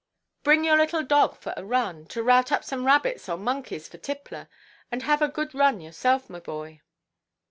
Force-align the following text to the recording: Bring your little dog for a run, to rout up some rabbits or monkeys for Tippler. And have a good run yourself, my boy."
Bring 0.41 0.63
your 0.65 0.77
little 0.77 1.03
dog 1.03 1.37
for 1.37 1.53
a 1.55 1.63
run, 1.63 2.07
to 2.07 2.23
rout 2.23 2.51
up 2.51 2.63
some 2.63 2.87
rabbits 2.87 3.29
or 3.29 3.37
monkeys 3.37 3.87
for 3.87 3.99
Tippler. 3.99 4.47
And 4.91 5.03
have 5.03 5.21
a 5.21 5.27
good 5.27 5.53
run 5.53 5.79
yourself, 5.79 6.27
my 6.27 6.39
boy." 6.39 6.81